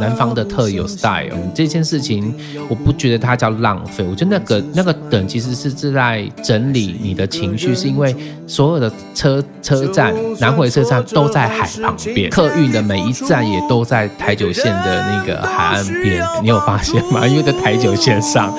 [0.00, 1.36] 南方的特有 style。
[1.54, 2.34] 这件事情，
[2.68, 8.14] 我不觉得它叫浪费，我觉得那个那个等其实是是在整理你的情绪，是因为
[8.46, 17.26] 所有的车车站南回车站都在海旁边，客运的每一站也都在台九线的那个海岸边，你有发现吗？
[17.26, 18.54] 因为在台九线上。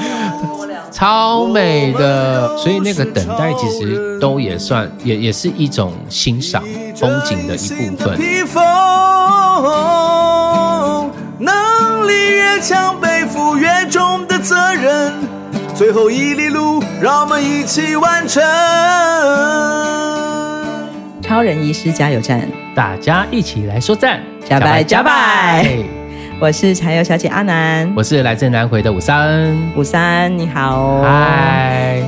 [0.92, 6.64] 超美的，所以那个等待其实都也算也也是一种欣赏
[6.96, 8.18] 风景的一部分。
[12.10, 15.14] 能力越强，背负越重的责任，
[15.76, 18.42] 最后一里路，让我们一起完成。
[21.22, 25.78] 超人医师加油站，大家一起来说赞，加拜加拜。
[26.42, 32.02] 我是柴油小姐阿南，我是来自南回的五三，五三你好，嗨。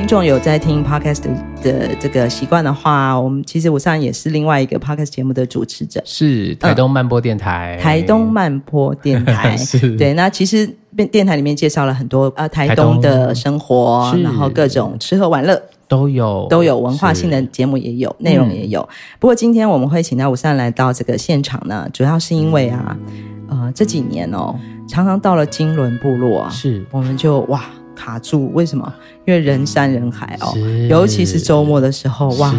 [0.00, 1.24] 听众有在听 podcast
[1.62, 10.14] 的这个习惯的话，我们其实五三也是另外一个 podcast 节目的主持者，是台东慢播电台，嗯、台东慢播电台， 是对。
[10.14, 10.66] 那其实
[10.96, 15.62] 电电台里面介绍了很多呃台东的生活，然后各种吃喝玩乐。
[15.86, 18.80] 都有都有文化性的节目也有，内容也有。
[19.18, 22.96] 不过今天我们会请到吴善来到这个现场呢，主要是因为啊，
[23.50, 24.56] 呃，这几年哦，
[24.88, 27.62] 常常到了金轮部落啊，是我们就哇。
[27.96, 28.50] 卡住？
[28.54, 28.90] 为什么？
[29.30, 30.52] 因为人山人海哦，
[30.88, 32.52] 尤其是周末的时候，哇，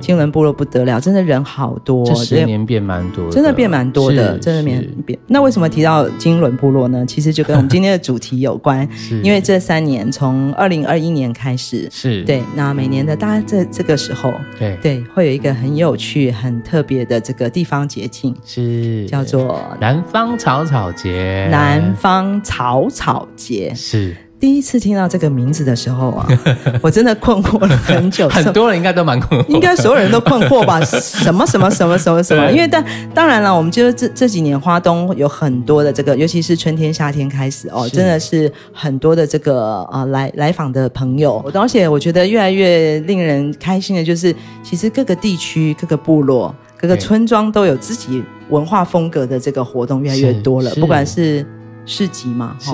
[0.00, 2.06] 金仑部落不得了，真的人好多。
[2.06, 5.18] 这十年变蛮多，真的变蛮多的，真的变变。
[5.26, 7.04] 那为什么提到金轮部落呢？
[7.04, 8.88] 其实就跟我们今天的主题有关，
[9.24, 21.48] 因为这三年从二零二一年开始，是对，那每年的大家这这个时候，对对，会有一个很有趣、很特别的这个地方节庆，是叫做南方草草节。
[21.50, 24.16] 南方草草节是。
[24.44, 26.28] 第一次听到这个名字的时候啊，
[26.82, 28.28] 我真的困惑了很久。
[28.28, 30.78] 很多人应该都蛮困惑，应该所有人都困惑吧？
[30.84, 32.50] 什么什么什么什么什么？
[32.52, 41.42] 因为当当然了，我们觉得这这几年花东有很多的这个，尤其是春天夏天开始哦，真的是很多的这个呃来来访的朋友。
[41.54, 51.46] 而且我觉得越来越令人开心的就是，其实各个地区、各个部落、各个村庄都有自己文化风格的这个活动越来越多了，不管是。
[51.86, 52.72] 市集嘛，是。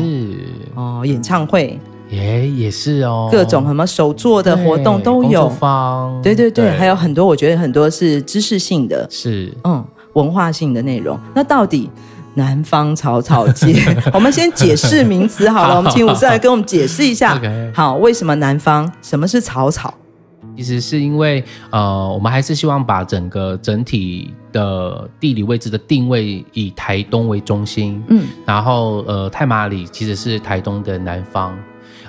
[0.74, 1.78] 哦，演唱会。
[2.08, 9.54] 也也是哦，各种什么手作的活动都有，方对对对，对，还有很多，我觉得很多是知识性的，是。
[9.62, 9.84] 嗯，
[10.14, 11.16] 文化性的内容。
[11.32, 11.88] 那到底
[12.34, 13.80] 南方草草节，
[14.12, 17.40] 我们先解释名词好了，好， 我们请武三来跟我们解释一下，
[17.72, 18.90] 好，为什么南方？
[19.00, 19.94] 什么是草草？
[20.56, 31.56] 其实是因为，呃，我们还是希望把整个整体的地理位置的定位以台东为中心，嗯，然后呃，太麻里其实是台东的南方，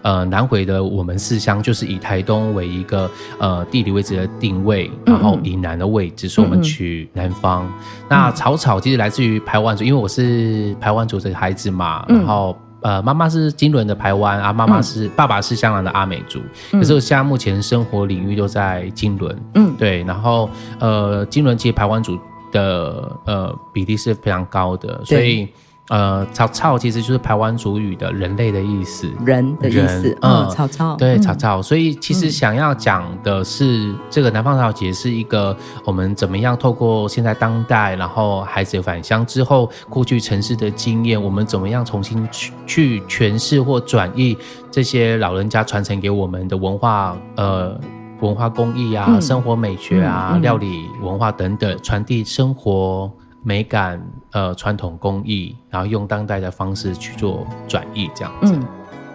[0.02, 3.10] 呃，南回的我们四乡就是以台东为一个
[3.40, 7.72] 呃地理位置的定位，然后以南的位置，所以我们取南方。
[8.10, 12.58] 那草草其实来自于排湾族，因为我是排湾族的孩子嘛，然后。
[12.82, 16.40] 呃，妈妈是金轮的排湾啊，妈妈是、嗯、爸爸是香港的阿美族，
[16.74, 20.50] 嗯、可是我现在目前生活领域都在金轮，嗯，对，然后
[20.80, 22.18] 呃，金轮其实排湾族
[22.52, 25.48] 的呃比例是非常高的，所以。
[25.92, 31.62] 呃，草草其实就是排湾族语的人类的意思，人的意思，嗯，草草，对，草草。
[31.62, 35.54] 所以其实想要讲的是，嗯、这个南方草草节是一个
[35.84, 44.38] 我们怎么样透过现在当代，然后孩子返乡之后，过去城市的经验，我们怎么样重新去去诠释或转译
[44.72, 47.78] 这些老人家传承给我们的文化，呃，
[48.22, 53.12] 文化工艺啊，嗯、生活美学啊，嗯、料理文化等等，传递生活。
[53.44, 58.54] 美感，呃，传统工艺，然后用当代的方式去做转译，这样子。
[58.54, 58.64] 嗯，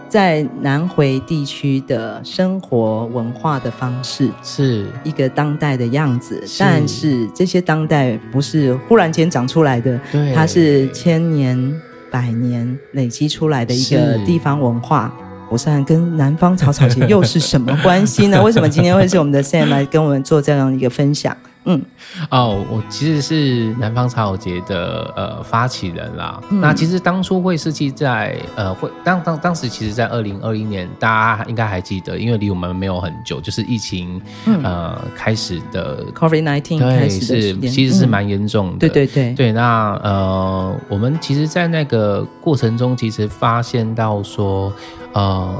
[0.08, 15.12] 在南回地区的生活文化的方式是一个当代的样子，是，但是这些当代不是忽然间长出来的，对，它是千年、百年累积出来的一个地方文化。
[15.48, 18.42] 我想跟南方草草节又是什么关系呢？
[18.42, 21.36] 为什么今天会是我们的 Sam 来跟我们做这样一个分享？
[21.66, 21.84] 嗯，
[22.30, 26.40] 哦，我其实是南方草草节的呃发起人啦。
[26.50, 38.78] 嗯、那其实当初会设计在呃会当当当时其实在二零二一年，大家应该还记得，因为离我们没有很久，就是疫情、嗯、呃开始的 COVID nineteen 开始是其实是蛮严重的。
[38.78, 44.72] 对对对对，那呃我们其实，在那个过程中，其实发现到说
[45.12, 45.54] 呃。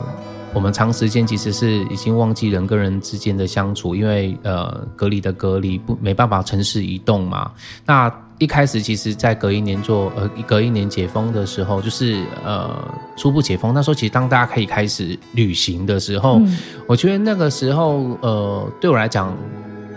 [0.56, 7.52] 我们长时间其实是已经忘记人跟人之间的相处，因为呃隔离的隔离不没办法城市移动嘛。
[7.84, 12.74] 那一开始其实，在隔一年做呃隔一年解封的时候，就是呃
[13.18, 16.56] 初步解封，那时候其实当大家可以开始旅行的时候，嗯、
[16.86, 19.36] 我觉得那个时候呃对我来讲。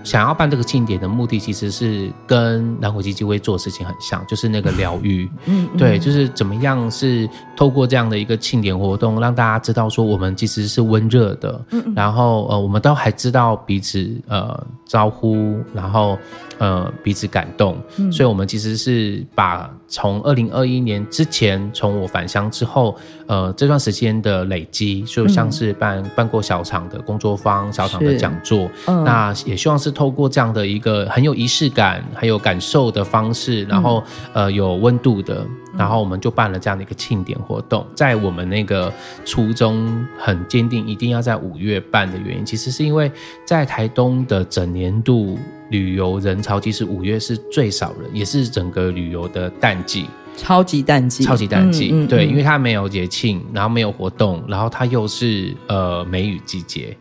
[0.03, 5.29] 想要办这个庆典的目的，其实是跟南火基金会做的事情很像，就是那个疗愈。
[5.45, 11.63] 嗯，对，就是怎么样是透过这样的一个庆典活动，让大家知道说我们其实是温热的。
[11.71, 16.17] 嗯，然后呃，我们都还知道彼此呃招呼，然后
[16.57, 17.77] 呃彼此感动。
[17.97, 22.95] 嗯，所以我们其实是把从二零二一年之前，从我返乡之后，
[23.27, 29.89] 呃这段时间的累积，就像是办办过小厂的工作坊、小厂的讲座，嗯，那也希望是。
[29.99, 34.01] 透过这样的一个很有仪式感、很有感受的方式，然后
[34.33, 35.45] 呃有温度的，
[35.75, 37.85] 然后我们就办了这样的一个庆典活动。
[37.95, 38.93] 在我们那个
[39.25, 43.11] 初衷很坚定，一定要在五月办的原因，其实是因为
[43.43, 45.37] 在台东的整年度
[45.69, 50.05] 旅游人潮，其实五月是最少人，也是整个旅游的淡季，
[50.35, 51.89] 超级淡季，超级淡季。
[51.91, 56.95] 嗯嗯嗯、对，因为它没有节庆，然后没有活动，然后它又是呃梅雨季节。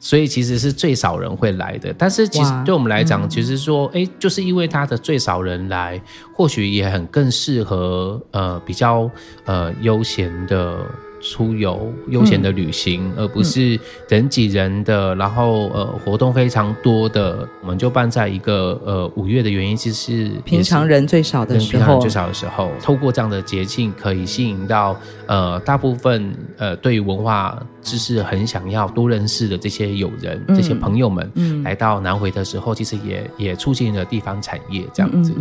[0.00, 5.98] 所以其实是最少人会来的，但是其实对我们来讲，其实说，哎、嗯，就是因为它的最少人来，
[6.34, 9.10] 或许也很更适合呃比较
[9.46, 10.84] 呃悠闲的。
[11.24, 13.80] 出游悠闲的旅行，嗯、而不是
[14.10, 24.94] 人挤人的，嗯、然后呃活动非常多的，我们就办在一个呃五月的原因，其实是平常人最少的时候，平常人最少的时候，透过这样的节庆，可以吸引到
[25.26, 35.32] 呃大部分呃对于文化知识很想要多认识的这些友人、嗯、这些朋友们，嗯，来到南回的时候，其实也也促进了地方产业这样子。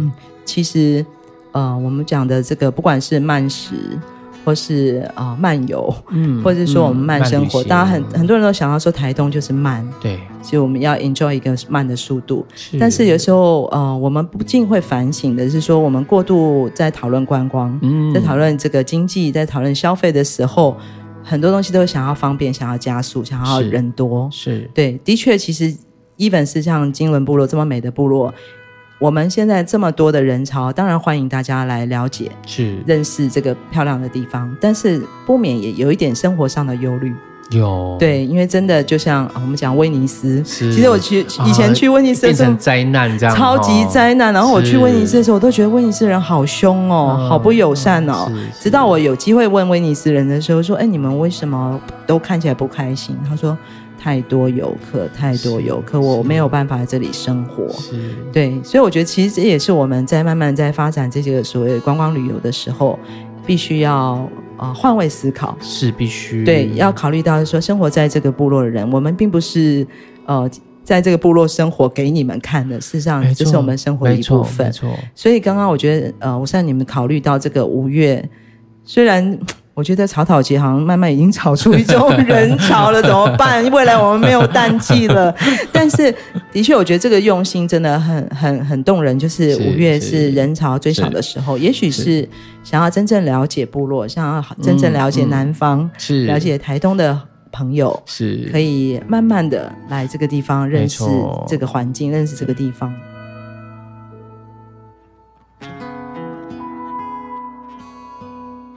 [0.46, 1.06] 其实
[1.52, 4.00] 呃我们讲的这个不管是慢食。
[4.44, 12.46] 或是啊、呃、慢游，嗯，或者是说我们慢生活，大家、嗯、很很多人都想要说台东就是慢，对，所以我们要 enjoy 一个慢的速度。
[12.54, 20.76] 是，但是有时候呃，我们不禁会反省的是说，我们过度在讨论观光，嗯，在讨论这个经济，在讨论消费的时候，
[21.24, 25.74] 很多东西都想要方便，想要加速，想要人多，是，是对，的确，其实
[26.18, 28.34] even 是像金文部落这么美的部落。
[29.04, 37.14] 我们现在这么多的人潮，当然欢迎大家来了解，是认识这个漂亮的地方，但是不免也有一点生活上的忧虑。
[37.52, 44.34] 有对，因为真的就像我们讲威尼斯，其实我去以前去威尼斯变成灾难这样，超级灾难。
[44.34, 48.32] 然后我去威尼斯的时候，我都觉得威尼斯人好凶哦，好不友善哦。
[48.58, 51.78] 直到我有机会问威尼斯人的时候，说：“哎，你们为什么
[52.08, 53.58] 都看起来不开心？”他说。
[54.04, 57.70] 太多游客，太多游客，我没有办法在这里生活。
[57.72, 63.00] 是，对，所以我觉得其实这也是我们在慢慢在发展这些所谓观光旅游的时候，
[63.46, 63.96] 必须要
[64.58, 65.58] 啊、呃、换位思考。
[65.62, 66.44] 是必须。
[66.44, 69.88] 对，要考虑到说，生活在这个部落的人，我们并不是
[70.26, 70.52] 呃
[70.84, 74.68] 在这个部落生活给你们看的，事实上这是我们生活的一部分。
[74.68, 74.90] 没错。
[74.90, 75.04] 没错。
[75.16, 78.30] 所以刚刚我觉得呃，我向你们考虑到这个五月，
[78.84, 79.40] 虽然。
[79.76, 83.64] 我觉得草草节好像慢慢已经炒出一种人潮了，怎么办？
[83.72, 85.34] 未来我们没有淡季了。
[85.74, 86.14] 但是，
[86.52, 89.18] 的确，我觉得这个用心真的很、很、很动人。
[89.18, 92.28] 就是五月是人潮最少的时候，也许是
[92.64, 97.20] 想要真正了解部落，想要真正了解南方，是了解台东的
[97.52, 101.04] 朋友，是可以慢慢的来这个地方认识
[101.48, 102.94] 这个环境，认识这个地方。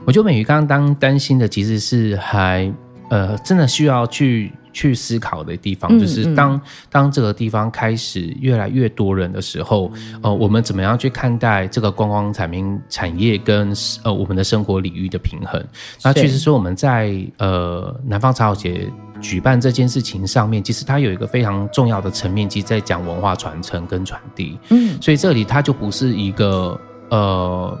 [0.07, 2.71] 我觉得美瑜刚刚当担心的其实是还
[3.09, 13.73] 呃，真的需要去去思考的地方，嗯、就是当、嗯、当这个地方开始越来越多人的时候，呃，我们怎么样去看待这个观光产品产业跟
[14.03, 15.61] 呃我们的生活领域的平衡？
[16.01, 24.57] 那确实说我们在呃南方草草节举办这件事情上面，其实它有一个非常重要的层面，即在讲文化传承跟传递。
[24.69, 27.77] 嗯，所以这里它就不是一个呃。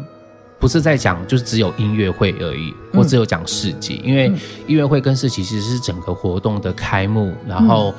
[0.59, 4.25] 不是在讲，就是只有音乐会而已，我只有讲市集，嗯、因为
[4.65, 7.93] 音乐会跟市集其实是整个活动的开幕，然后、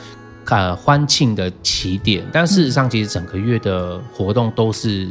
[0.46, 2.24] 嗯、呃欢庆的起点。
[2.32, 5.08] 但事实上，其实整个月的活动都是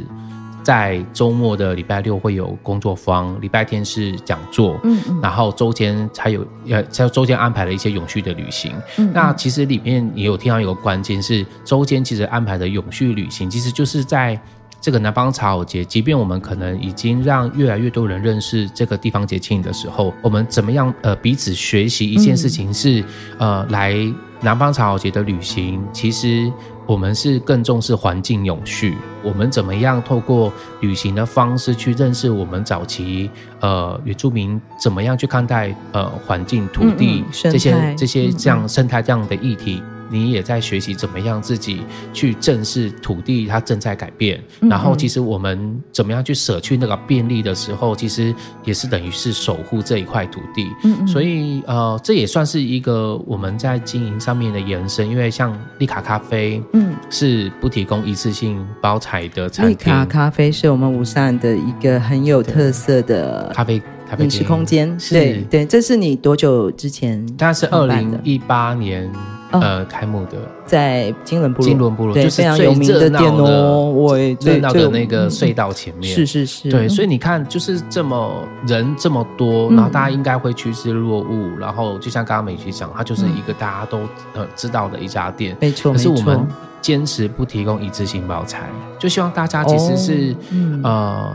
[0.62, 8.72] 在周末的礼拜六会有工作坊，礼拜天是讲座，嗯嗯，然后周间才有呃在周间安排了一些永续的旅行。
[8.98, 14.38] 嗯嗯，那其实里面也有听到一个关键是，周间其实安排的永续旅行，其实就是在。
[14.80, 23.00] 这个南方草草节，即便我们可能已经让越来越多人认识这个地方节庆的时候，我们怎么样呃彼此学习一件事情是、
[23.38, 23.94] 嗯、呃来
[24.40, 26.50] 南方草草节的旅行，其实
[26.86, 28.96] 我们是更重视环境永续。
[29.22, 33.28] 我们怎么样透过旅行的方式去认识我们早期
[33.60, 39.82] 呃原住民怎么样去看待呃环境土地、嗯嗯、这些这些这样生态这样的议题。
[40.10, 48.34] 你也在学习怎么样自己去正视土地它正在改变，嗯嗯，然后其实我们怎么样去舍去那个便利的时候，其实
[48.64, 50.68] 也是等于是守护这一块土地。
[50.84, 59.74] 嗯嗯，所以呃，这也算是一个我们在经营上面的延伸，因为像丽卡咖啡，嗯，是不提供一次性包材的产品。
[59.74, 63.80] 丽卡咖啡是我们五善的一个很有特色的咖啡。
[64.20, 67.22] 饮食空间，是对对，这是你多久之前？
[67.36, 69.06] 它是二零一八年
[69.50, 70.36] 呃开幕的，
[70.66, 84.00] 在金轮部落，金轮部落就是非常有名的店哦，我热闹的那个隧道前面，是是是，对，所以你看，就是这么人这么多，然后大家应该会趋之若鹜，然后就像刚刚美琪讲，它就是一个大家都
[84.34, 86.46] 呃知道的一家店，没错，可是我们
[86.80, 90.36] 坚持不提供一次性包材，就希望大家其实是
[90.82, 91.32] 呃。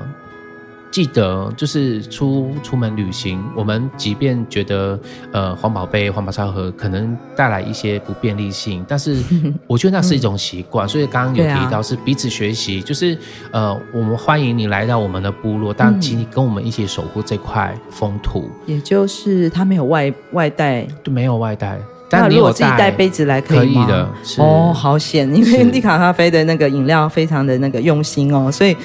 [0.94, 5.00] 记得就是出出门旅行，我们即便觉得
[5.32, 9.18] 呃环保杯、环保餐盒可能带来一些不便利性，但是
[9.66, 10.86] 我觉得那是一种习惯。
[10.86, 13.18] 嗯、所以刚刚有提到是彼此学习，啊、就是
[13.50, 18.48] 呃我们欢迎你来到我们的部落，但请你跟我们一起守护这块风土。
[18.68, 21.80] 也就是他没有外外带，对，没有外带。
[22.22, 23.86] 那如果自己带杯子来可以吗？
[23.86, 24.10] 可以的。
[24.38, 25.27] 哦，好险！
[25.36, 28.75] 因为丽卡咖啡的那个饮料非常的那个用心哦，所以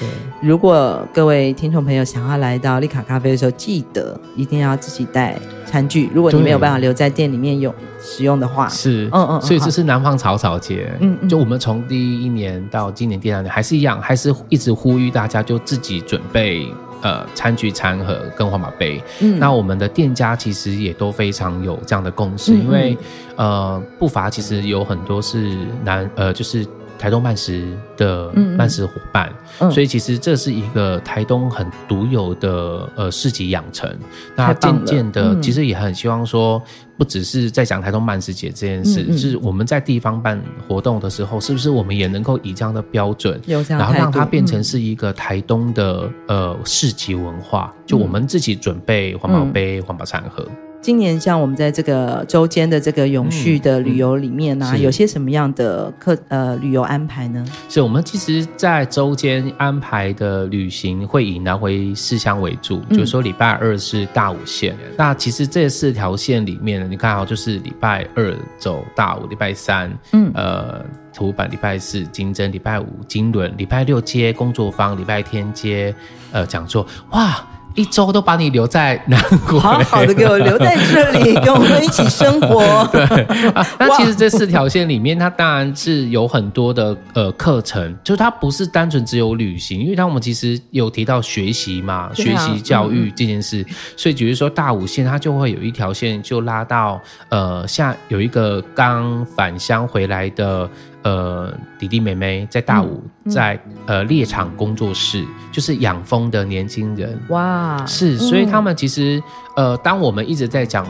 [0.41, 6.09] 如果各位听众朋友想要来到丽卡咖啡的时候，记得一定要自己带餐具。
[6.13, 9.41] 如果你没有办法留在店里面用使用的话，是，嗯嗯。
[9.41, 16.67] 所以这是南方草草节，嗯，就我们从第一年到今年第二年还是一样，还是一直呼吁大家就自己准备。
[17.01, 22.97] 呃，餐具、餐盒跟环保杯，嗯，那我们的店家其实也都非常有这样的共识，嗯嗯，因为
[23.35, 26.65] 呃，不乏其实有很多是男呃，就是。
[26.99, 27.65] 台东慢食
[27.97, 29.69] 的慢食伙伴，嗯。
[29.69, 33.89] 嗯、所以其实这是一个台东很独有的呃市集养成。
[34.35, 36.61] 那渐渐的，嗯、其实也很希望说，
[36.97, 43.39] 不只是在讲台东慢食节这件事，是我们在地方办活动的时候，是不是我们也能够以这样的标准，
[43.69, 47.73] 然后让它变成是一个台东的呃市集文化？
[47.85, 50.45] 就我们自己准备环保杯、环保餐盒。
[50.81, 57.45] 今年像我们在这个周间的这个永续的旅游里面呢、啊，嗯嗯、有些什么样的客呃旅游安排呢？
[57.67, 64.75] 是我们其实，在周间安排的旅行会以南回四乡为主，嗯、就是说礼拜二是大武线。
[64.97, 70.81] 那其实这四条线里面呢，你看好就是礼拜二走大武，礼拜三嗯呃
[71.13, 75.93] 土坂，礼拜四金针，礼拜五金轮，礼拜六接工作坊，礼拜天接
[76.31, 77.45] 呃讲座，哇！
[77.75, 82.87] 一周都把你留在南国，好好的给我留在这里，跟我们一起生活。
[82.91, 83.03] 对。
[83.51, 96.99] 啊，那其实这四条线里面，它当然是有很多的呃课程，就它不是单纯只有旅行，因为它我们其实有提到学习嘛，啊、学习教育这件事，嗯、所以比如说大五线，它就会有一条线就拉到
[97.29, 100.69] 呃，下有一个刚返乡回来的。
[101.03, 107.19] 呃，弟弟妹妹在大武，嗯嗯、在呃猎场工作室，就是养蜂的年轻人。
[107.29, 109.21] 哇，是，所以他们其实，
[109.55, 110.85] 嗯、呃，当我们一直在讲。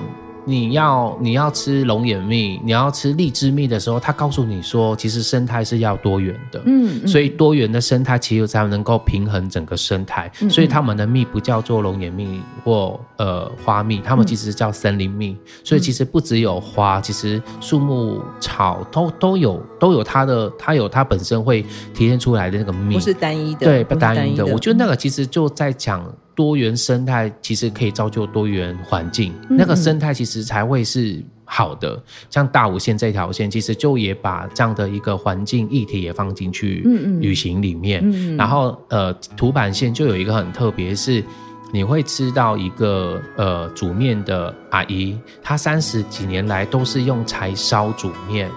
[0.46, 26.04] 你要你要吃龙眼蜜，你要吃荔枝蜜的时候，他告诉你说，其实生态是要多元的，嗯，嗯，所以多元的生态其实才能够平衡整个生态，所以他们的蜜不叫做龙眼蜜或呃花蜜，他们其实叫森林蜜，嗯、所以其实不只有花，其实树木草都都有都有它的，它有它本身会提炼出来的那个蜜，不是单一的，对，不单一的，我觉得那个其实就在讲。
[26.40, 32.02] 多元生态其实可以造就多元环境，嗯嗯，那个生态其实才会是好的。
[32.30, 36.82] 像大武线这条线，其实就也把这样的一个环境议题也放进去
[37.20, 38.38] 旅行里面。
[38.38, 41.22] 然后呃，土坂线就有一个很特别，是
[41.74, 48.50] 你会吃到一个呃煮面的阿姨，她三十几年来都是用柴烧煮面。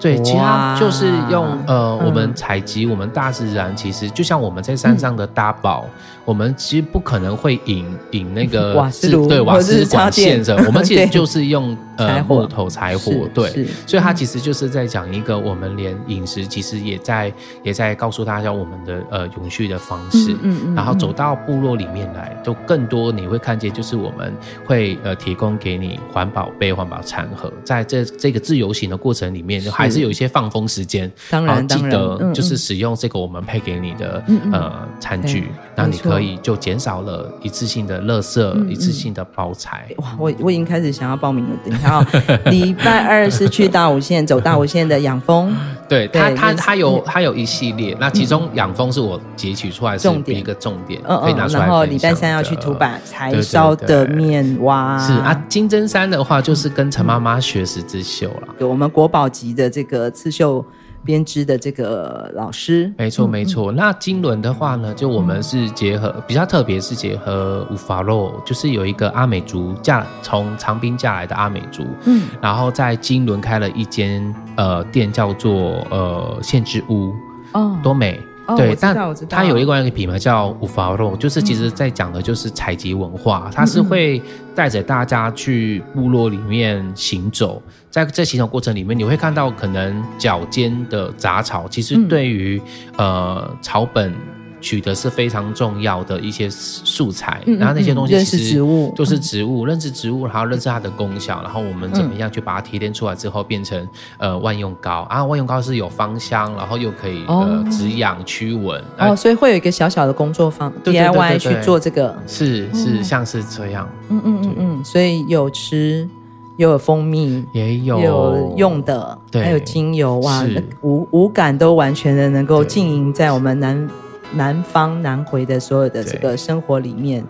[0.00, 13.50] 对，其他就是用呃，我们采集我们大自然，其实就像我们在山上的大宝，嗯、我们其实不可能会引引那个 瓦斯炉，对瓦斯管线的， 我们其实就是用呃木头柴火，对，
[13.86, 29.94] 所以它其实就是在讲一个我们连饮食其实也在也在告诉大家我们的呃永续的方式，嗯然后走到部落里面来，就更多你会看见就是我们会呃提供给你环保杯、环保餐盒，在这这个自由行的过程里面就还。
[29.96, 39.88] 是有一些放风时间，当然记得就是使用这个我们配给你的呃餐具，那你可以就减少了一次性的垃圾，一次性的包材。
[39.96, 41.50] 哇，我我已经开始想要报名了。
[41.64, 42.06] 等一下哦，
[42.50, 45.54] 礼拜二是去大武线走大武线的养蜂，
[45.88, 51.66] 对它它它有它有一系列，那其中养蜂是我截取出来是一个重点，可以拿出来。
[51.66, 59.79] 然后礼拜三要去土板柴烧的面哇，是啊，金针山的话就是跟陈妈妈学十字绣了，有我们国宝级的这。
[59.80, 60.62] 这个刺绣。
[61.02, 63.72] 编织的这个老师，没错没错。
[63.72, 74.22] 那金轮的话呢，就我们是结合比较特别，是结合五法肉，就是有一个阿美族嫁从长滨嫁来的阿美族，嗯，然后在金轮开了一间
[74.58, 77.14] 呃店，叫做呃限制屋，
[77.52, 78.20] 哦，多美。
[78.56, 78.96] 对，但
[79.28, 84.20] 它有一个品牌叫五法肉，就是其实在讲的就是采集文化，它是会
[84.54, 92.60] 带着大家去部落里面行走，在这行走过程里面，你会看到可能脚尖的杂草，其实对于
[92.96, 94.14] 呃草本。
[94.60, 98.54] 取得是非常重要的一些素材，然后那些东西其实
[98.94, 103.88] 就是植物，认识植物，然后认识它的功效，然后我们怎么样去把它提炼出来之后变成
[104.18, 105.06] 呃万用膏。
[105.10, 108.82] 啊，万用膏是有芳香，然后又可以呃止痒驱蚊。
[108.98, 116.08] 哦，所以会有一个小小的工作坊 DIY 去做这个，是是像是这样，嗯嗯嗯嗯，所以有吃
[116.56, 120.44] 又有蜂蜜，也有有用的，还有精油哇，
[120.82, 123.88] 五五感都完全的能够经营在我们南。
[124.32, 127.24] 南方南回的所有的这个生活里面，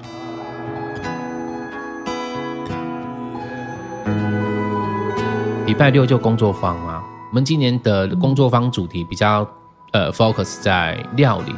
[5.67, 7.03] 礼拜六就工作坊嘛。
[7.31, 9.49] 我们今年的工作坊主题比较
[9.93, 11.55] 呃 focus 在料理，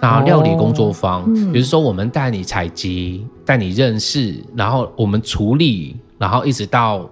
[0.00, 7.06] 然后料理工作坊，比如说我们带你采集，带你认识，然后我们处理，然后一直到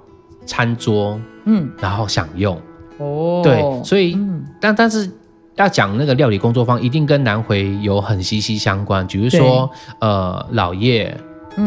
[0.46, 2.58] 餐桌，嗯，然后享用。
[2.98, 4.16] 哦，对，所以
[4.58, 5.10] 但但是。
[5.58, 9.04] 要讲那个料理工作坊，一定跟南回有很息息相关。
[9.08, 11.12] 比如说，呃，老叶，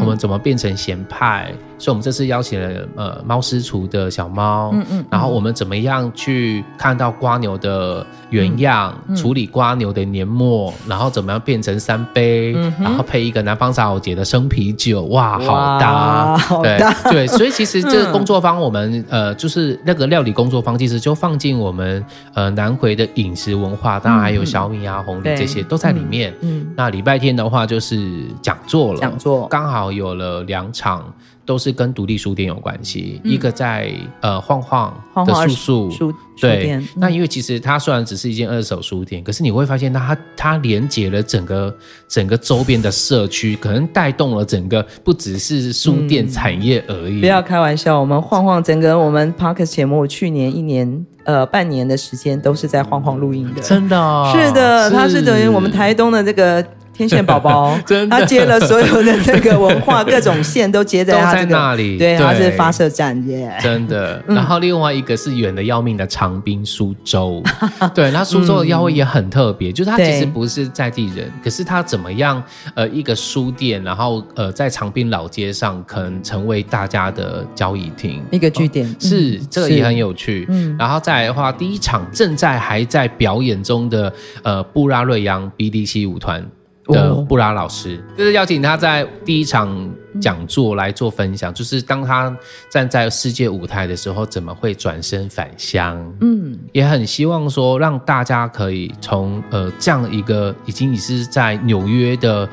[0.00, 1.52] 我们怎么变成咸派？
[1.78, 16.78] 所以，我们这次邀请了呃猫师厨的小猫，嗯嗯，然后我们怎么样去看到瓜牛的原样，处理瓜牛的年末，然后怎么样变成三杯，然后配一个南方少姐的生啤酒，哇，好搭，对
[17.10, 26.32] 对，所以其实这个工作坊，我们呃就是那个料理工作坊，其实就放进我们呃南回的饮食文化，当然还有小米啊、红米这些都在里面。
[26.42, 29.48] 嗯，那礼拜天的话就是讲座了，讲座。
[29.48, 31.12] 刚好有了两场。
[31.44, 34.94] 都是跟独立书店有关系，嗯、一个在呃晃晃
[35.26, 47.18] 的素素书对，嗯、那因为其实它虽然只是一间二手书店，可是你会发现它它连接了整个整个周边的社区，可能带动了整个不只是书店产业而已。
[47.18, 56.64] 嗯、不要开玩笑，我们晃晃整个我们 Podcast 节目去年一年呃半年的时间都是在晃晃录音的，真的、哦、是的，它是等于我们台东的这个。
[56.92, 57.78] 天线宝宝，
[58.10, 64.22] 他接了所有的这个文化各种线都接在他这个 在那里，对，他是发射站耶，真的。
[64.26, 67.42] 然后另外一个是远的要命的长滨苏州，
[67.94, 72.42] 对，那苏州的腰围也很特别，就是他其实不是在地人，可是他怎么样？
[72.74, 80.46] 呃，一个书店，然后呃，在长滨老街上，可能成为大家的交易厅，一个据点，是这个也很有趣。
[80.48, 86.44] 嗯，然后再来的话，第一场正在还在表演中的呃布拉瑞扬 BDC 舞团。
[86.86, 89.90] 的布拉老师，就是邀请他在第一场
[90.20, 92.36] 讲座来做分享，就是当他
[92.68, 95.96] 站在世界舞台的时候，怎么会转身返乡？
[96.20, 102.48] 嗯，也很希望说让大家可以从呃这样一个已经已是在纽约的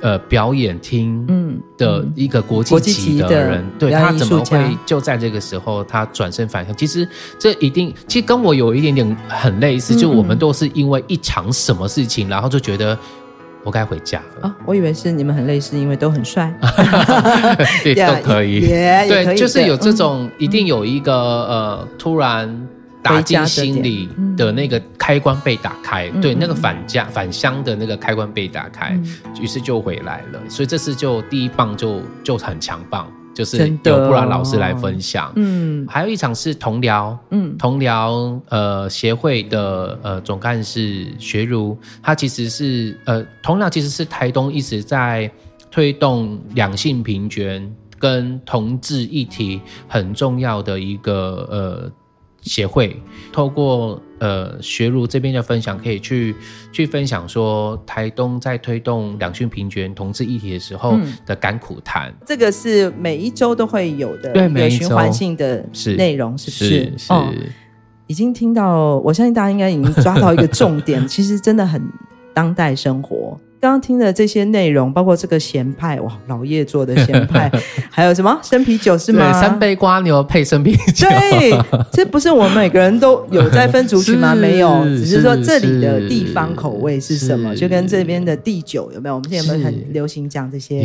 [0.00, 6.76] 呃表演厅嗯的一个国际级的人，对他怎么会就在这个时候他转身返乡？
[6.76, 12.98] 其实这一定其实跟我有一点点很类似，就我们都是因为一场什么事情，然后就觉得。
[13.64, 14.48] 我该回家了。
[14.48, 14.56] 啊！
[14.64, 16.52] 我以为是你们很类似，因为都很帅，
[17.84, 22.68] 对， 都可以，对，就是有这种，一定有一个呃，突然
[23.02, 28.98] 打进心里的那个开关被打开，对，那个返家返乡的那个开关被打开，
[29.40, 30.40] 于是就回来了。
[30.48, 33.10] 所以这次就第一棒就就很强棒。
[33.34, 45.30] 就是由布拉老师来分享，哦、嗯，还有一场是同僚，嗯，同僚呃协会的呃总干事学如，他其实是呃同僚其实是台东一直在
[45.70, 51.92] 推动两性平权跟同志议题很重要的一个呃。
[52.42, 52.96] 协会
[53.32, 56.34] 透过呃学儒这边的分享，可以去
[56.72, 62.14] 去分享说台东在推动两性平权、同志议题的时候的甘苦谈。
[62.26, 65.64] 这个是每一周都会有的，对，每循环性的
[65.96, 66.68] 内容，是不是？
[66.68, 67.32] 是，是，哦，
[68.06, 71.82] 已经听到，我相信大家应该已经抓到一个重点， 其实真的很
[72.32, 73.38] 当代生活。
[73.60, 77.50] 刚刚听的这些内容，包括这个咸派哇，老叶做的咸派，
[77.90, 78.38] 还有什么？
[78.42, 79.30] 生啤酒是吗？
[79.38, 81.06] 三杯瓜牛配生啤酒。
[81.06, 81.52] 对，
[81.92, 84.34] 这不是我们每个人都有在分族群吗？
[84.40, 89.16] 没有，只是说这里的地方口味是什么，就跟这边的地酒有没有？
[89.16, 90.80] 我们现在有没有很流行讲这些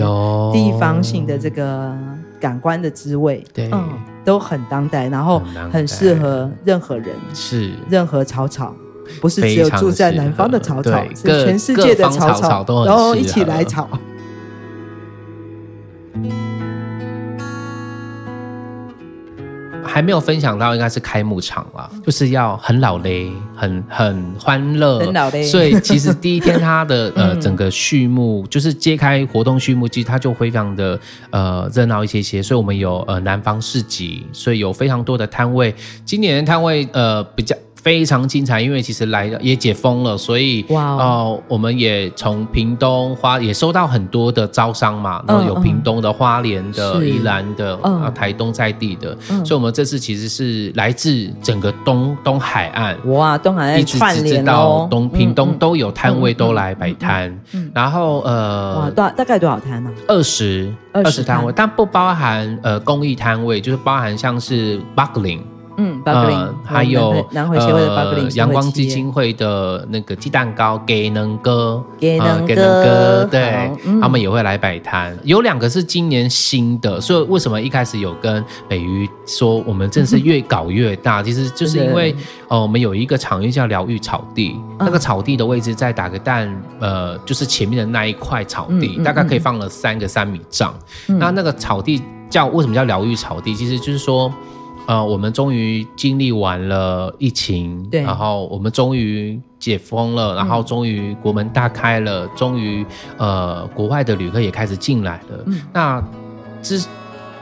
[0.51, 1.95] 地方性的这个
[2.41, 3.87] 感官的滋味，对，嗯，
[4.25, 7.71] 都很当代，然后很适合任何人，是。
[7.89, 8.75] 任何草草，
[9.21, 13.87] 不是只有住在南方的草草，是全世界的草草，都然后一起来草。
[19.83, 25.41] 还没有分享到，应该是开幕场了，就是要很老嘞，很很欢乐，很老嘞。
[25.43, 32.43] 所以其实第一天它的 呃整个序幕，就是揭开活动序幕，其实它就非常的呃热闹一些些。
[32.43, 35.73] 所以我们有呃南方市集，所以有非常多的摊位。
[36.03, 37.55] 今年的摊位呃比较。
[37.85, 57.39] 非常精彩，因为其实来也解封了，所以哇哦、呃，我们也从屏东花也收到很多的招商嘛，然后有屏东的、花莲的、宜兰的、啊台东在地的，所以我们这次其实是来自整个东东海岸，哇，东海岸一直直到东屏东都有摊位都来摆摊，
[57.71, 59.91] 然后呃，哇，大大概多少摊呢？
[60.07, 65.41] 二十二十摊位，但不包含呃公益摊位，就是包含像是 Buckling。
[65.77, 73.69] 嗯，呃，还有南回协会的呃，阳光基金会的那个鸡蛋糕，给能哥，给能哥，对，
[74.01, 75.17] 他们也会来摆摊。
[75.23, 81.21] 有两个是今年新的，所以为什么一开始有跟美瑜说，我们真是越搞越大？
[81.23, 82.15] 其实就是因为，
[82.47, 90.73] 呃，我们有一个场域叫疗愈草地，那个草地的位置在打个蛋，呃，就是前面的那一块草地，大概可以放了三个三米帐。
[91.07, 93.53] 那那个草地叫为什么叫疗愈草地？
[93.53, 94.31] 其实就是说。
[94.87, 102.85] 呃，我们终于经历完了疫情，对，然后我们终于解封了，然后终于国门大开了，终于
[103.17, 105.43] 呃，国外的旅客也开始进来了。
[105.47, 106.03] 嗯，那
[106.61, 106.79] 之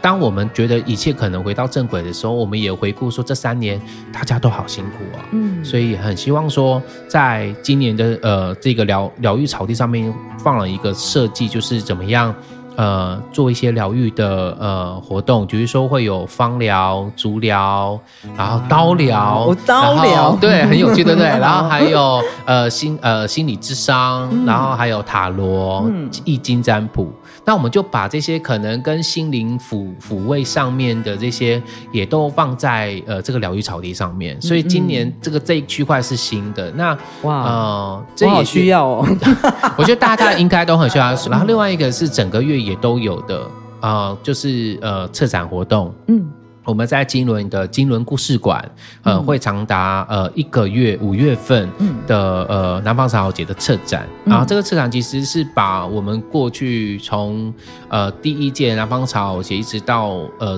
[0.02, 12.34] 当我们觉得一切可能回到正轨的时候，我们也回顾说这三年大家都好辛苦啊，嗯，所以很希望说，在今年的呃这个疗疗愈草地上面放了一个设计，就是怎么样。
[12.76, 18.00] 呃，做一些疗愈的呃活动，比如说会有芳疗、足疗，
[18.38, 21.28] 然后刀疗，刀疗，对，很有趣，对不对？
[21.40, 27.12] 然后还有呃心呃心理智商，嗯、然后还有塔罗、嗯、易经占卜。
[27.46, 34.42] 那我们就把这些可能跟心灵抚抚慰上面的这些，也都放在呃这个疗愈草地上面。
[34.42, 36.72] 所以今年这个这一区块是新的。
[36.72, 39.08] 那哇，呃，这也需要哦。
[39.78, 41.14] 我觉得大家应该都很需要。
[41.30, 43.42] 然后另外一个是整个月也都有的
[43.82, 45.94] 啊、呃，就是呃策展活动。
[46.08, 46.26] 嗯。
[46.66, 48.64] 我们在金轮的金轮故事馆，
[49.04, 51.70] 呃，会长达呃一个月五月份
[52.08, 57.54] 的呃南方草节的策展，然后这个策展其实是把我们过去从
[57.90, 60.58] 呃第一届南方草节一直到呃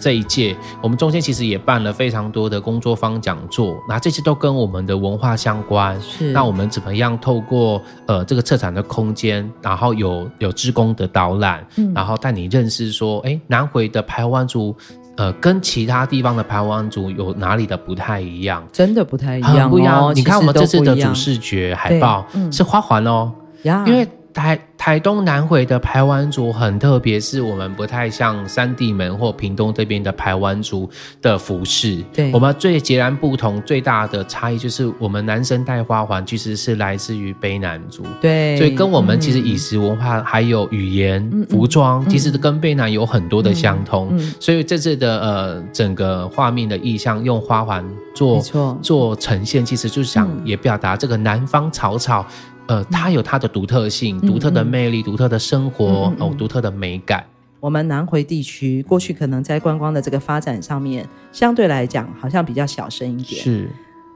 [0.00, 6.00] 这一届，我们中间其实也办了非常多的工作坊讲座，那这些都跟我们的文化相关。
[6.00, 14.74] 是，那我们怎么样透过呃这个策展的空间，然后有有志工的导览，然后带你认识说，哎，南回的排湾族。
[15.18, 18.62] 呃，跟其他地方的排湾族有哪里的不太一样？
[18.70, 20.12] 真的不太一样，哦，不一样。
[20.14, 24.06] 你看我们这次的主视觉海报是花环哦，嗯，因为。
[24.36, 30.88] 台台东南回的排湾族很特别，是我们不太像三地门或屏东这边的排湾族
[31.22, 32.04] 的服饰。
[32.12, 38.04] 对，我们最截然不同、最大的差异就是，我们男生戴花环其实是来自于卑南族。
[38.20, 44.18] 对，所以跟我们其实饮食文化、还有语言、嗯、服装，其实跟卑南有很多的相通。
[44.38, 47.82] 所以这次的呃整个画面的意象，用花环
[48.14, 48.42] 做
[48.82, 52.26] 做呈现，其实就是想也表达这个南方草草。
[52.66, 57.24] 呃，它有它的独特性、独、嗯、特的魅力、独、嗯、特的生活哦，独、特的美感。
[57.60, 63.42] 我们南回地区过去可能在观光的这个发展上面，相对来讲好像比较小声一点。
[63.42, 63.68] 是，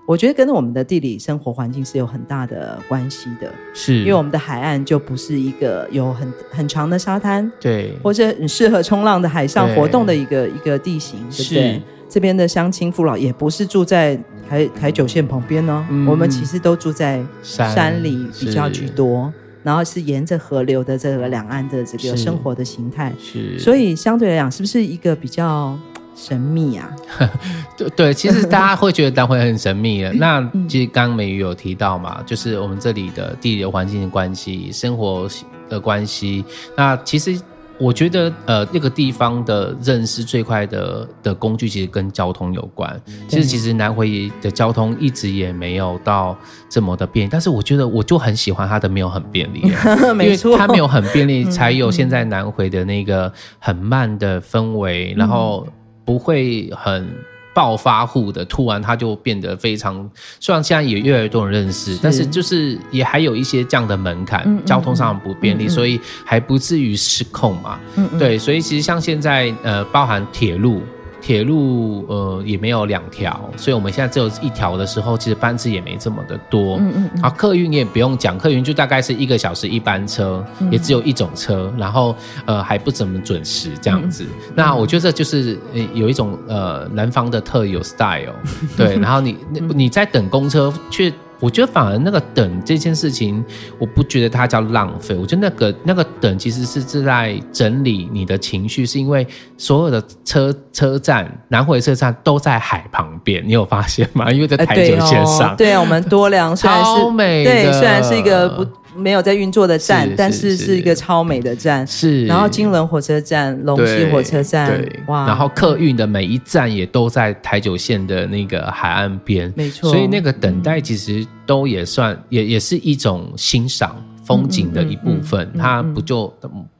[0.07, 3.51] 我觉得跟我们的地理生活环境是有很大的关系的。
[3.73, 11.83] 是，因为我们的海岸就不是一个有很很长的沙滩，对，或者很适合冲浪的海上活动的一个一个地形，对不对？
[12.11, 14.19] 这边的乡亲父老也不是住在
[14.49, 25.79] 台台九线旁边呢、嗯，我们其实都住在山里比较居多，然后是沿着河流的这个两岸的这个生活的形态，是，所以相对来讲，是不是一个比较
[26.17, 26.91] 神秘啊？
[27.79, 30.13] 对对，其实大家会觉得南回很神秘的。
[30.19, 35.29] 那其实刚刚美瑜有提到嘛，就是我们这里的地理环境的关系、生活
[35.69, 36.45] 的关系，
[36.77, 37.41] 那其实。
[37.81, 43.01] 我觉得，呃，那个地方的认识最快的的工具，其实跟交通有关。
[43.27, 46.37] 其实，其实南回的交通一直也没有到
[46.69, 49.63] 这么的便利，但是我觉得，我就很喜欢它的没有很便利，
[50.15, 55.67] 没错，因为它没有很便利，才有现在南回的那个很慢的氛围，然后
[56.05, 57.09] 不会很。
[57.53, 60.09] 暴发户的，突然他就变得非常，
[60.39, 67.79] 虽然现在也越来越多人认识，是但是就是也还有一些这样的门槛，嗯嗯交通上不便利，所以还不至于失控嘛。
[68.19, 70.83] 对，所以其实像现在呃，包含铁路。
[71.21, 76.77] 铁路呃也没有两条，所以我们现在只有一条的时候，其实班次也没这么的多。
[76.79, 77.23] 嗯嗯，嗯。
[77.23, 82.15] 啊，客运也不用讲，客运就大概是一个小时一班车，嗯、也只有一种车，然后
[82.47, 84.25] 呃还不怎么准时这样子。
[84.25, 85.59] 嗯、那我觉得这就是
[85.95, 88.35] 有一种呃南方的特有 style，
[88.77, 88.97] 对。
[89.01, 89.37] 然后你
[89.75, 91.13] 你在等公车却。
[91.41, 93.45] 我觉得反而那个等这件事情，
[93.79, 95.15] 我不觉得它叫浪费。
[95.15, 99.27] 我觉得那个那个等其实是是在整理你的情绪，是因为
[99.57, 104.31] 所有的车车站南回车站都在海旁边，你有发现吗？
[104.31, 108.67] 因为在台九线上，呃、对，哦、对啊，我们多良虽然是超美，对，虽然是一个不。
[109.01, 111.87] 没有在运作的站，但是是一个超美的站。
[111.87, 115.27] 是，然后金仑火车站、龙溪火车站，对，哇！
[115.27, 119.91] 然后客运的每一站也都在台九线的那个海岸边，没错。
[119.91, 125.51] 所以那个等待其实都也算，嗯、也也是一种欣赏风景的一部分。
[125.59, 126.33] 他不就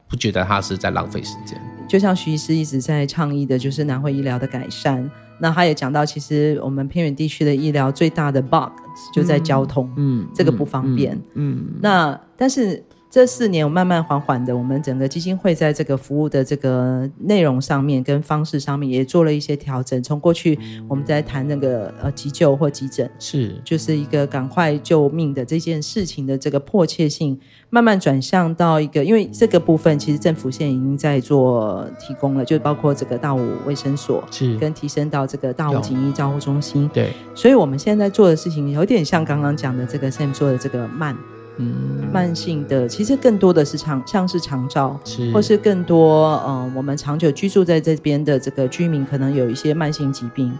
[0.07, 1.59] 不觉得他是在浪费时间？
[1.89, 5.09] 就像徐医师一直在倡议的，就是南回医疗的改善。
[5.41, 8.71] 那他也讲到，其实我们偏远地区的医疗最大的 bug
[9.13, 12.83] 就在交通，嗯，这个不方便，嗯，嗯，那但是。
[13.11, 20.01] 这四年，我慢慢缓缓的，我们整个基金会在这个服务的这个内容上面跟方式上面也做了一些调整。
[20.01, 27.37] 从过去我们在谈那个呃急救或急诊，是就是一个赶快救命的这件事情的这个迫切性，
[27.69, 41.13] 慢慢转向到一个，因为这个部分其实政府现在已经在做提供了，就包括这个大武卫生所，是跟提升到这个大武警医照护中心，对，所以我们现在做的事情有点像刚刚讲的这个 Sam 做的这个慢。
[41.57, 50.51] 嗯，慢性的其实更多的是长，像是长照，是或是更多呃，我们长久居住在这边的这个居民，可能有一些慢性疾病，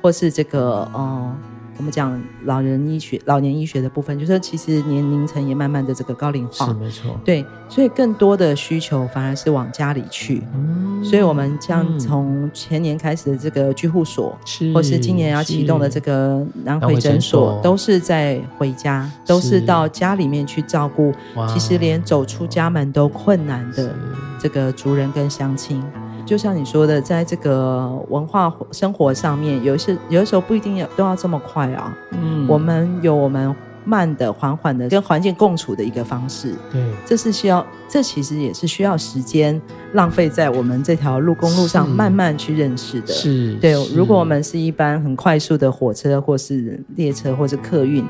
[0.00, 1.36] 或是这个呃。
[1.78, 7.20] 我们讲老人医学、老年医学的部分，就是其实年龄层也慢慢的这个高龄化，是没错。
[7.24, 10.42] 对，所以更多的需求反而是往家里去。
[10.54, 21.12] 嗯，所以我们将从前年开始的这个居护所，是或是今年要启动的这个南回诊所，都是在回家，都是到家里面去照顾。
[21.48, 23.94] 其实连走出家门都困难的
[24.38, 25.82] 这个族人跟乡亲。
[26.26, 31.96] 就像你说的，在这个文化生活上面，有些有的时候不一定要都要这么快啊。
[32.10, 36.52] 嗯，我们有我们慢的、缓缓的跟环境共处的一个方式。
[36.72, 39.60] 对，这是需要，这其实也是需要时间
[39.92, 43.06] 浪费在我们这条路公路上慢慢去认识的。
[43.06, 43.74] 是，对。
[43.94, 48.04] 如果我们是一般很快速的火车，或是列车，或是客运。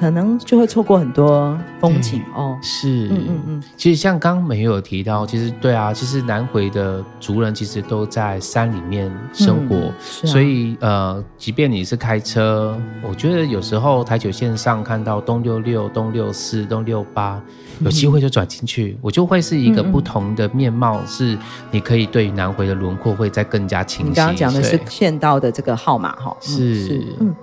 [0.00, 2.58] 可能就会错过很多风景哦。
[2.62, 3.62] 是，嗯嗯嗯。
[3.76, 12.74] 其实像刚刚美玉有提到，其实对啊，其实南回的族人其实都在山里面生活，嗯啊、所以呃，即便你是开车，
[13.06, 17.38] 我觉得有时候台九线上看到东六六、东六四、东六八，
[17.80, 21.36] 有机会就转进去，嗯、我就会是一个不同的面貌，是
[21.70, 24.08] 你可以对于南回的轮廓会再更加清晰。
[24.08, 27.34] 你刚刚讲的是县道的这个号码哈，是，是嗯。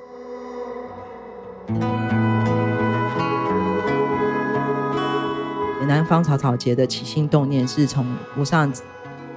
[5.88, 8.71] 南方草草节的起心动念是从吴尚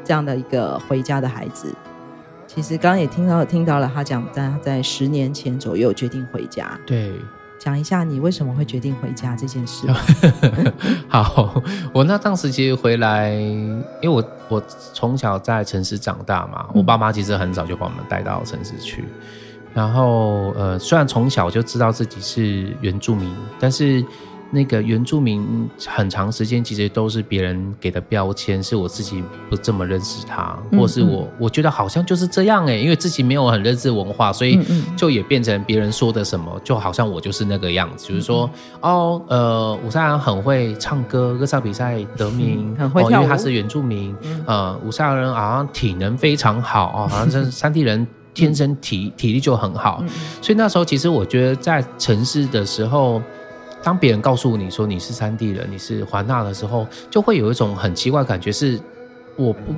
[0.05, 1.73] 这样的一个回家的孩子。
[2.47, 6.77] 其实刚刚也听到听到了他讲，在在十年前左右决定回家。
[6.85, 7.13] 对，
[7.61, 9.87] 讲一下你为什么会决定回家这件事。
[11.09, 11.63] 好，
[11.95, 14.61] 我那当时其实回来，因为我我
[14.93, 19.05] 从小在城市长大嘛，我爸妈其实很早就把我们带到城市去。
[19.73, 24.05] 然后呃，虽然从小就知道自己是原住民，但是。
[24.53, 34.59] 那个原住民很长时间其实都是别人给的标签，是我自己不这么认识他，或是我我觉得好像就是这样哎，因为自己没有很认识文化，所以
[34.97, 44.15] 就也变成别人说的什么，就好像我就是那个样子，就是说哦呃，武善人很会唱歌，歌唱比赛得名，很会跳舞，因为他是原住民，
[44.47, 50.03] 呃，武善人好像体能非常好哦，好像是山地人天生体体力就很好，
[50.43, 53.23] 所以那时候其实我觉得在城市的时候。
[53.83, 58.79] 当别人告诉你说你是三地人，你是华纳的时候，就会有一种很奇怪的感觉，是
[59.37, 59.75] 我不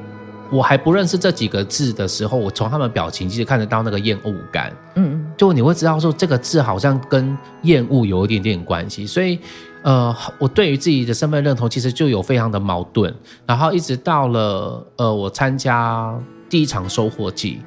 [0.51, 4.73] 我还不认识这几个字的时候，我从他们表情其实看得到那个厌恶感。
[4.97, 9.39] 嗯嗯，就你会知道说这个字好像跟厌恶有一点点关系，所以
[9.83, 13.15] 呃，我对于自己的身份认同其实就有非常的矛盾。
[13.47, 16.15] 然后一直到了呃，我参加
[16.51, 17.61] 第一场收获季。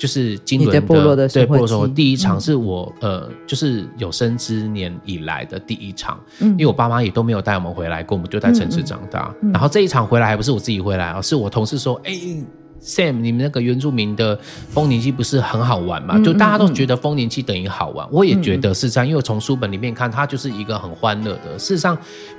[0.00, 9.30] 就是金轮的，部落的对部落说，第一场是我、嗯、呃，就是有生之年以来的第一场，嗯、因为我爸妈也都没有带我们回来过，我们就在城市长大。
[9.52, 12.42] 然后这一场回来还不是我自己回来，而是我同事说，哎、欸，
[12.82, 14.38] Sam，你们那个原住民的
[14.70, 16.14] 丰年祭不是很好玩吗？
[16.16, 21.58] 嗯、就大家都觉得丰年祭等于好玩，嗯、我也觉得是这样，因为从书本里面看，它就是一个很欢乐的。
[21.58, 21.96] 事实上，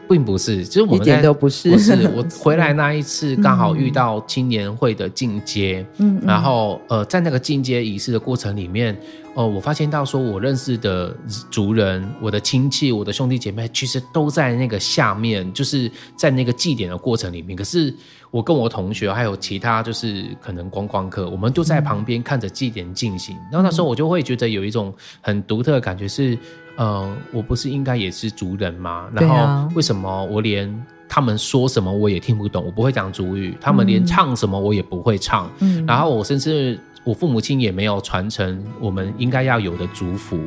[0.10, 1.72] 并不是，其实我们在都不是。
[1.72, 8.98] 不是我 回来那一次，刚好遇到青年会的进阶，嗯，然后呃，在那个进阶仪式的过程里面。
[9.34, 11.16] 哦，我发现到说，我认识的
[11.50, 17.56] 族人、我的亲戚、我的兄弟姐妹，其实都在那个下面，就是在那个祭典的过程里面。
[17.56, 17.96] 可是
[18.32, 23.38] 我跟我同学还有其他，就是可能观光客，我们都在旁边看着祭典进行。
[23.52, 26.38] 然后那时候我就会觉得有一种很独特的感觉是，
[26.78, 29.08] 呃，我不是应该也是族人吗？
[29.14, 30.74] 然后为什么我连
[31.08, 32.66] 他们说什么我也听不懂？
[32.66, 35.52] 我不会讲族语，他们连唱什么我也不会唱。
[35.60, 36.80] 嗯，然后我甚至。
[37.04, 40.40] 我父母亲也没有传承我们应该要有的族服，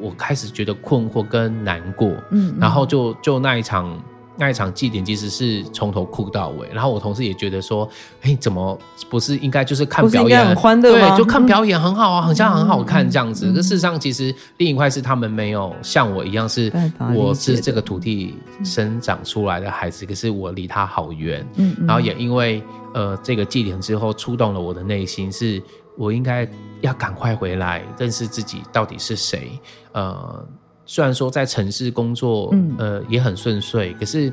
[0.00, 3.96] 我开始觉得困惑跟难过，嗯，嗯，然后就就那一场
[4.40, 7.86] 那一场祭典其实是从头哭到尾，然后我同事也觉得说，
[8.22, 8.76] 哎，怎么
[9.10, 10.92] 不是应该就是看表演很欢乐？
[10.92, 13.52] 对，就看表演很好啊，好像很好看这样子。
[13.52, 16.72] 可、事实上，其实另一块是他们没有像我一样，是
[17.14, 22.62] 我是这个土地生长出来的孩子，可是我离他好远，嗯，然后也因为
[22.94, 25.62] 呃这个祭典之后触动了我的内心是。
[25.98, 26.48] 我应该
[26.80, 29.50] 要赶快回来认识自己到底是谁。
[29.92, 30.42] 呃，
[30.90, 34.32] 虽然说在城市工作，嗯、呃，也很顺遂，可是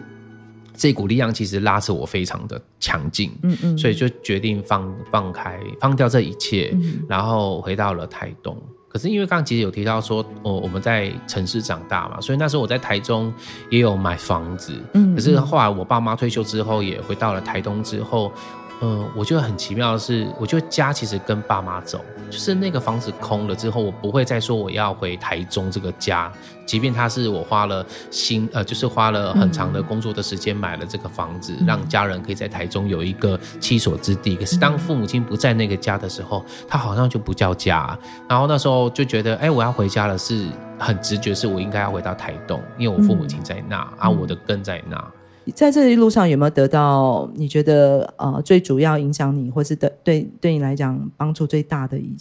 [0.74, 3.32] 这股力量其实拉扯我非常的强劲。
[3.44, 8.60] 嗯嗯，所以就决定放放开，放掉这一切，嗯、然后回到了台东。
[8.90, 13.32] 可是因为刚刚其实有提到说，我、呃、我们在城市长大嘛，所以那时候我在台中
[13.70, 14.74] 也有买房子。
[14.96, 18.32] 嗯，可是后来我爸妈退休之后，也回到了台东之后。
[18.80, 26.32] 嗯、呃，我觉得很奇妙的是，我觉得家其实跟爸妈走，就是那个房子空了之后，我不会再说我要回台中这个家，
[26.66, 34.36] 即便他是我花了心，呃，就是花了很长的工作的时间买了这个房子，嗯、让家人可以在台中有一个栖所之地。
[34.36, 37.98] 可是当父母亲不在那个家的时候，他好像就不叫家。
[38.28, 40.46] 然后那时候就觉得，哎、欸，我要回家了，是
[40.78, 45.12] 很直觉，是我应该要回到台东，因为我父母亲在那，啊、我的根在那。
[45.52, 52.16] 在这一路上有没有得到你觉得呃最主要影响你，或是的对对你来讲帮助最大的一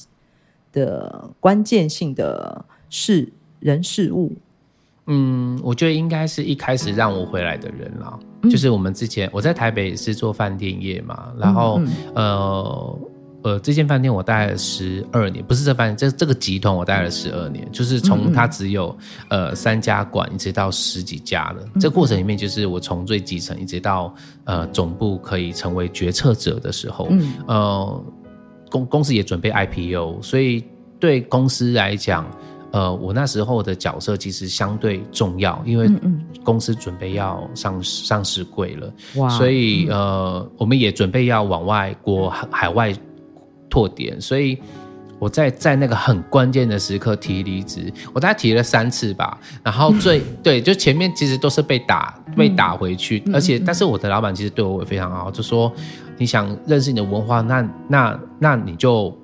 [0.73, 4.33] 的关键性的事人事物？
[5.07, 12.99] 嗯，我觉得应该是一开始让我回来的人啦，嗯、就是我们之前我在台北是做饭店业嘛，然后、嗯嗯、呃。
[13.47, 18.93] 呃，这间饭店我待了十二年，不是这饭店，这这个集团我待了十二年，就是从它只有
[19.29, 21.63] 呃三家馆，一直到十几家了。
[21.79, 24.13] 这过程里面，就是我从最基层一直到
[24.47, 27.35] 呃总部可以成为决策者的时候，嗯。
[27.47, 28.05] 呃，
[28.69, 30.65] 公公司也准备 IPO，所以
[30.99, 32.29] 对公司来讲，
[32.73, 35.89] 呃，我那时候的角色其实相对重要，因为
[36.43, 42.93] 公司准备要上上市柜了，哇，所以呃，我们也准备要往外国海外。
[43.69, 44.59] 拓点，所以
[45.19, 49.39] 我在在那个很关键的时刻提离职，我大概提了三次吧。
[49.63, 55.73] 然后最 对，就前面其实都是被打被打回去，而且但是我的老板其实对我也非常好，就说
[56.19, 59.17] 你想认识你的文化，那那那你就。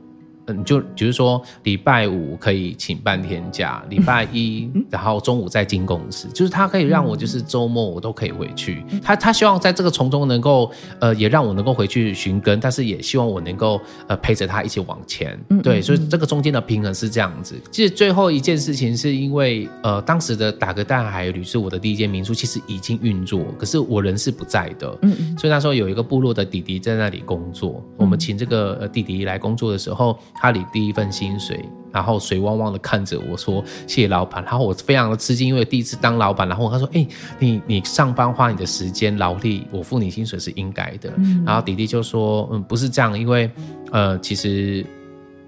[0.46, 8.84] 嗯，就比如说礼拜五可以请半天假，礼拜一然后中午再进公司，就是他可以让我就是周末我都可以回去。
[9.02, 15.38] 他他希望在这个从中能够呃也让我能够回去寻根，但是也希望我能够呃陪着他一起往前。
[15.62, 17.54] 对，所以这个中间的平衡是这样子。
[17.70, 24.98] 其实最后一件事情是因为呃当时的打个淡海旅是我的第一间民宿，其实已经运作，可是我人是不在的。
[25.02, 30.18] 嗯，所以那时候有一个部落的弟弟在那里工作，我们请这个呃弟弟来工作的时候。
[30.34, 36.48] 他领第一份薪水，然后水汪汪的看着我说：“谢谢老板。”然后我非常的吃惊，因为第一次当老板。
[36.48, 41.12] 然后他说：“哎、欸，你你上班花你的时间劳力，我付你薪水是应该的。
[41.16, 43.50] 嗯”然后弟弟就说：“嗯，不是这样，因为
[43.90, 44.84] 呃，其实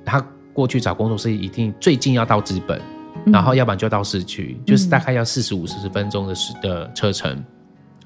[0.05, 2.81] 他过去找工作是一定最近要到资本，
[3.27, 7.43] 然后要不然就到市区，嗯、就是大概要四十五、四十分钟的时的车程。”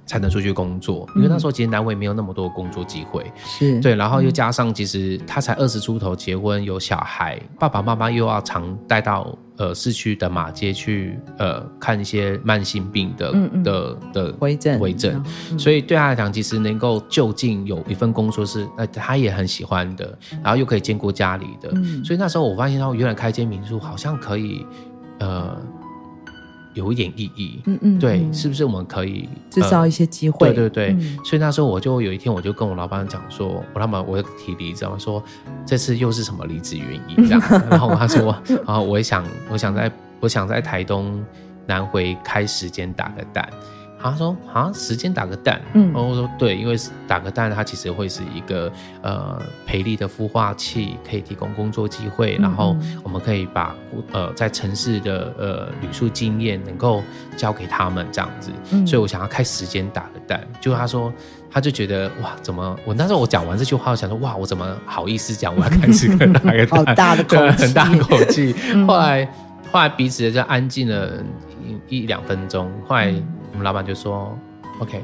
[0.08, 3.78] 才能出去工作，因为那时候其实南伟没有那么多工作机会，是。
[3.80, 15.22] 对，然后又加上其实他才二十出头结婚有小孩，爸爸妈妈又要常带到呃市区的马街去呃看一些慢性病的的的回诊回诊，
[15.58, 24.64] 所以对他来讲，其实能够就近有一份工作是呃他也很喜欢的，然后又可以兼顾家里的，嗯、所以那时候我发现他原来开间民宿好像可以
[25.18, 25.54] 呃。
[26.78, 30.52] 有一点意义，嗯嗯，对，是不是我们可以制造一些机会？
[30.52, 35.20] 对对对，嗯、所以那时候我就有一天，我就跟我老板讲说，我老板我提离职，我说
[35.66, 37.28] 这次又是什么离职原因？
[37.28, 41.20] 这样， 然后他说，然后我也想，我想在，我想在台东
[41.66, 43.48] 南回开时间打个蛋，
[44.00, 46.76] 他说啊，时间打个蛋，嗯，然后我说对，因为
[47.06, 48.70] 打个蛋，它其实会是一个
[49.02, 53.74] 呃培力的孵化器，可以提供工作机会，然后我们可以把
[54.12, 57.02] 呃在城市的呃旅宿经验能够
[57.36, 61.12] 交给他们这样子，嗯，所以我想要开时间打个蛋，就他说
[61.50, 68.54] 他就觉得哇，怎么我那时候我讲完这句话，我想说哇，我怎么好意思讲我要开时间打个蛋， 好大的 口气，很大的口气，
[68.86, 69.24] 后来
[69.72, 71.14] 后来彼此就安静了
[71.88, 73.12] 一一两分钟，后来。
[73.52, 74.36] 我们老板就说
[74.80, 75.02] ：“OK，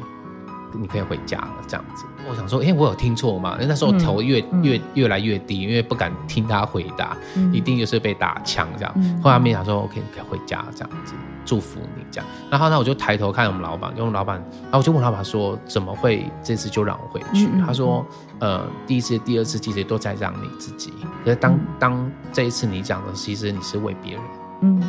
[0.73, 8.93] 你可以回家了。”这样子，我想说：“哎，我有听错吗？”因为那时候头越、嗯、越越来越低，因为不敢听他回答，嗯、一定就是被打枪这样。
[8.97, 11.15] 嗯、后来面想说：“OK，你可以回家。”这样子，
[11.45, 12.27] 祝福你这样。
[12.51, 18.05] 然后呢，我就抬头看我们老板，因为我们老板，然后我就问老板说：“怎么会这次就让我回去？”嗯、他说
[18.41, 20.93] ：“呃，第一次、第二次其实都在让你自己。
[21.25, 24.23] 可是当、嗯、当这一次你讲的，其实你是为别人。”
[24.63, 24.83] 嗯。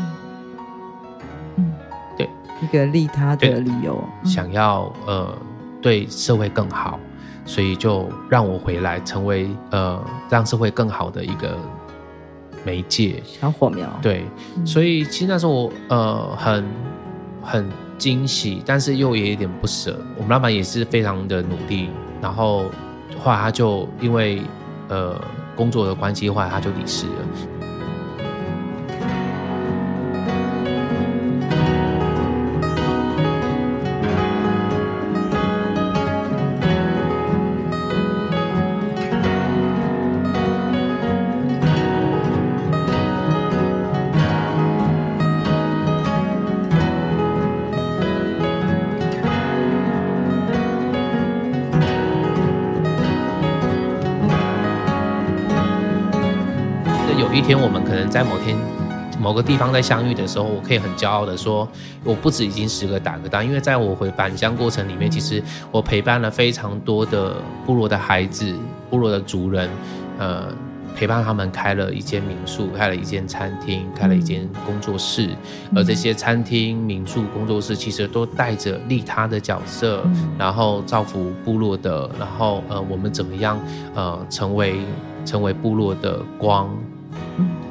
[2.62, 5.38] 一个利他的理由，想要呃
[5.82, 7.00] 对社会更好，
[7.46, 11.58] 所以就让我回来，成为呃让社会更好的一个
[12.64, 13.22] 媒介。
[13.26, 14.26] 小火苗，对，
[14.56, 16.66] 嗯、所以其实那时候我呃很
[17.42, 20.00] 很惊喜，但是又也有点不舍。
[20.16, 21.90] 我们老板也是非常的努力，
[22.22, 22.66] 然后
[23.22, 24.42] 后来他就因为
[24.88, 25.20] 呃
[25.56, 27.14] 工作的关系，后来他就离世了。
[58.16, 58.56] 在某天
[59.20, 61.68] 某个地方在相遇的时候，我可以很骄傲的说，
[62.02, 67.36] 我不止已经十个打个蛋，因为在我回返乡过程里面，其实我陪伴了非常多的
[67.66, 68.56] 部落的孩子、
[68.90, 69.70] 部落的族人，
[70.18, 70.48] 呃，
[70.96, 75.32] 陪伴他们开了一间民宿，开了一间餐厅，开了一间工作室，
[75.76, 80.02] 而这些餐厅、民宿、工作室其实都带着利他的角色，
[80.40, 83.60] 然后造福部落的，然后呃，我们怎么样
[83.94, 84.78] 呃，成为
[85.26, 86.70] 成为部落的光。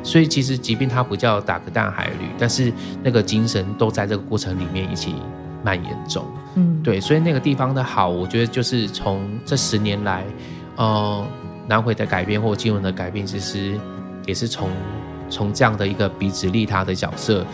[0.05, 5.15] 所以其实，即便它不叫打个大海旅，但是那个精神都在这个过程里面一起
[5.65, 6.25] 蔓延中。
[6.55, 10.23] 嗯，对，所以那个地方的好，我觉得就是从这十年来，
[10.77, 11.27] 呃，
[11.67, 13.81] 南回的改变或金文的改变，其实
[14.27, 14.69] 也是从
[15.31, 17.45] 从这样的一个彼此利他的角色。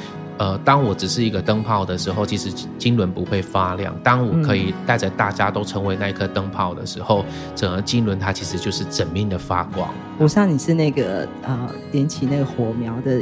[0.41, 3.95] 呃，当我只是一个灯泡的时候，其实金轮不会发亮。
[4.03, 7.23] 当我可以带着大家都成为那一颗灯泡的时候，
[7.55, 9.93] 整个金轮它其实就是整面的发光。
[10.17, 13.21] 我像你是那个呃，点起那个火苗的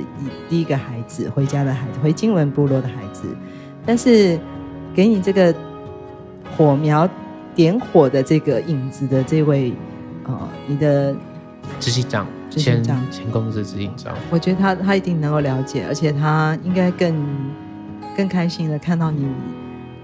[0.48, 3.24] 第一个孩子，回家的孩子，回金轮部落的孩子。
[3.84, 4.38] 但是
[4.94, 5.52] 给你这个
[6.56, 7.08] 火苗
[7.52, 9.72] 点火的这个影子的这位，
[10.24, 11.12] 呃，你的
[11.80, 12.24] 执行长。
[12.50, 17.14] 前前公司执行章，我觉得他他一定能够了解，而且他应该更
[18.16, 19.26] 更开心的看到你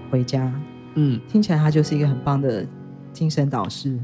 [0.09, 0.51] 回家。
[0.93, 2.65] 嗯，听起来他就是一个很棒的
[3.11, 3.97] 精神导师。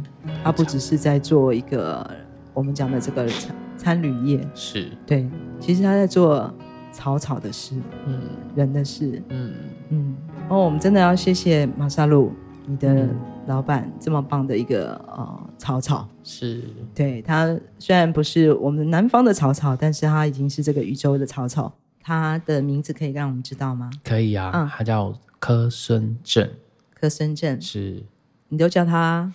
[0.43, 2.09] 他不只是在做一个
[2.53, 5.29] 我们讲的这个餐餐旅业，是对，
[5.59, 6.51] 其实他在做
[6.91, 7.75] 草草的事，
[8.07, 8.19] 嗯，
[8.55, 9.53] 人的事，嗯
[9.89, 10.15] 嗯。
[10.49, 12.33] 哦，我们真的要谢谢马萨路，
[12.65, 12.93] 你的。
[12.93, 13.09] 嗯
[13.47, 16.63] 老板这么棒的一个呃草草，是。
[16.93, 21.73] 对他虽然不是我们南方的草草，但是他已经是这个宇宙的草草。
[22.03, 23.89] 他的名字可以让我们知道吗？
[24.03, 26.49] 可以啊，嗯，他叫柯孙正，
[26.95, 27.61] 柯孙正。
[27.61, 28.03] 是，
[28.49, 29.31] 你都叫他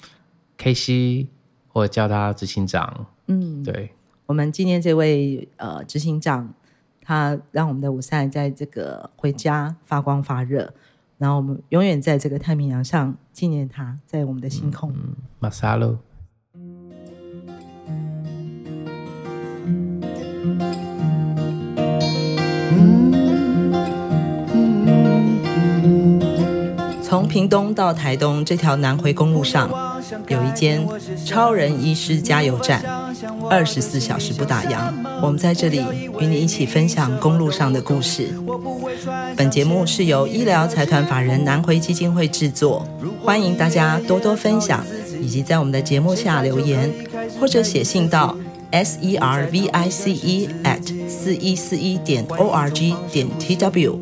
[0.59, 1.29] ？KC，
[1.69, 3.07] 或者叫他执行长。
[3.29, 3.93] 嗯，对，
[4.27, 6.53] 我们今天这位呃执行长，
[7.01, 10.75] 他让我们的五赛在这个回家发光发热。
[11.19, 14.93] 然后我们永远在这个太平洋上纪念他，在我们的星空。
[15.39, 15.99] 马萨洛。
[27.03, 29.71] 从屏东到台东这条南回公路上，
[30.29, 30.87] 有一间
[31.25, 33.06] 超人医师加油站，
[33.51, 34.93] 二十四小时不打烊。
[35.23, 35.83] 我们在这里
[36.21, 38.35] 与你一起分享公路上的故事。
[39.37, 42.87] 本节目是由医疗财团法人南回基金会制作，
[43.23, 44.85] 欢迎大家多多分享，
[45.21, 46.93] 以及在我们的节目下留言，
[47.41, 48.37] 或者写信到
[48.71, 53.99] s e r v i c e at 四一四一点 o r g 点 t w，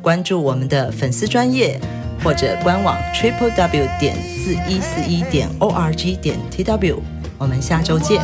[0.00, 1.80] 关注我们的粉丝专业。
[2.24, 7.00] 或者官网 triple w 点四一四一点 o r g 点 t w，
[7.38, 8.22] 我们下周见。